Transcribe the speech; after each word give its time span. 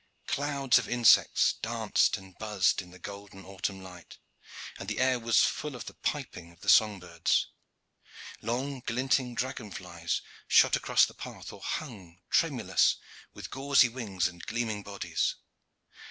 Clouds 0.25 0.79
of 0.79 0.89
insects 0.89 1.53
danced 1.61 2.17
and 2.17 2.35
buzzed 2.39 2.81
in 2.81 2.89
the 2.89 2.97
golden 2.97 3.45
autumn 3.45 3.83
light, 3.83 4.17
and 4.79 4.89
the 4.89 4.99
air 4.99 5.19
was 5.19 5.43
full 5.43 5.75
of 5.75 5.85
the 5.85 5.93
piping 5.93 6.51
of 6.51 6.61
the 6.61 6.69
song 6.69 6.99
birds. 6.99 7.49
Long, 8.41 8.79
glinting 8.87 9.35
dragonflies 9.35 10.23
shot 10.47 10.75
across 10.75 11.05
the 11.05 11.13
path, 11.13 11.53
or 11.53 11.61
hung 11.61 12.19
tremulous 12.31 12.95
with 13.35 13.51
gauzy 13.51 13.89
wings 13.89 14.27
and 14.27 14.43
gleaming 14.47 14.81
bodies. 14.81 15.35